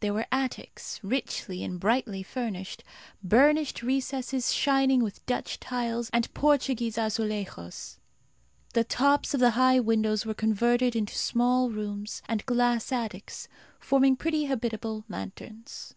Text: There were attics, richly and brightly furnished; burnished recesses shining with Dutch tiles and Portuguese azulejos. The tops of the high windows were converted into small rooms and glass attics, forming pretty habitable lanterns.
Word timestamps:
There 0.00 0.12
were 0.12 0.26
attics, 0.30 1.00
richly 1.02 1.64
and 1.64 1.80
brightly 1.80 2.22
furnished; 2.22 2.84
burnished 3.24 3.82
recesses 3.82 4.52
shining 4.52 5.02
with 5.02 5.24
Dutch 5.24 5.58
tiles 5.58 6.10
and 6.12 6.30
Portuguese 6.34 6.98
azulejos. 6.98 7.96
The 8.74 8.84
tops 8.84 9.32
of 9.32 9.40
the 9.40 9.52
high 9.52 9.80
windows 9.80 10.26
were 10.26 10.34
converted 10.34 10.94
into 10.94 11.16
small 11.16 11.70
rooms 11.70 12.20
and 12.28 12.44
glass 12.44 12.92
attics, 12.92 13.48
forming 13.78 14.16
pretty 14.16 14.44
habitable 14.44 15.06
lanterns. 15.08 15.94